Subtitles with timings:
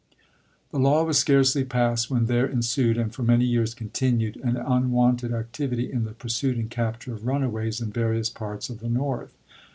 [0.71, 5.31] The law was scarcely passed when there ensued, and for many years continued, an unwonted
[5.31, 9.37] activity in the pursuit and capture of runaways in various parts of the North.